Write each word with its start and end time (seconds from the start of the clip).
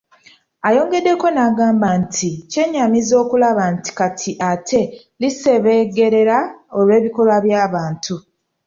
Ayongeddeko 0.67 1.27
n'agamba 1.31 1.87
nti 2.03 2.29
kyennyamiza 2.51 3.13
okulaba 3.23 3.63
nti 3.73 3.89
kati 3.99 4.31
ate 4.51 4.81
lisebengerera 5.21 6.37
olw'ebikolwa 6.79 7.37
by'abantu. 7.45 8.15